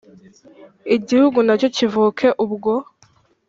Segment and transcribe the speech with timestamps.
[0.95, 2.73] igihugu nacyo kivuke ubwo